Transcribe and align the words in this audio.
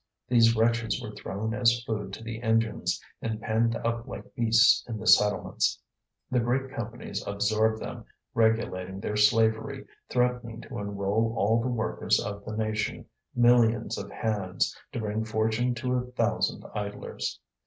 These 0.27 0.55
wretches 0.55 0.99
were 0.99 1.11
thrown 1.11 1.53
as 1.53 1.83
food 1.83 2.11
to 2.13 2.23
the 2.23 2.41
engines 2.41 2.99
and 3.21 3.39
penned 3.39 3.75
up 3.75 4.07
like 4.07 4.33
beasts 4.33 4.83
in 4.89 4.97
the 4.97 5.05
settlements. 5.05 5.79
The 6.31 6.39
great 6.39 6.71
companies 6.71 7.23
absorbed 7.27 7.79
them, 7.79 8.05
regulating 8.33 8.99
their 8.99 9.15
slavery, 9.15 9.85
threatening 10.09 10.59
to 10.61 10.79
enrol 10.79 11.35
all 11.37 11.61
the 11.61 11.67
workers 11.69 12.19
of 12.19 12.43
the 12.45 12.57
nation, 12.57 13.05
millions 13.35 13.95
of 13.95 14.09
hands, 14.09 14.75
to 14.91 14.99
bring 14.99 15.23
fortune 15.23 15.75
to 15.75 15.93
a 15.93 16.05
thousand 16.07 16.65
idlers. 16.73 17.39